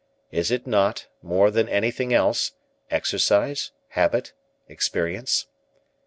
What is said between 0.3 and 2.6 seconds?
Is it not more than anything else